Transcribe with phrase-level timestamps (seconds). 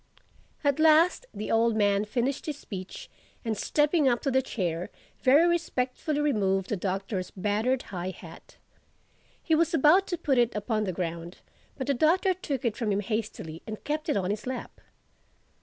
[0.63, 3.07] At last the old man finished his speech
[3.45, 4.89] and stepping up to the chair,
[5.21, 8.57] very respectfully removed the Doctor's battered high hat.
[9.43, 11.41] He was about to put it upon the ground;
[11.75, 14.81] but the Doctor took it from him hastily and kept it on his lap.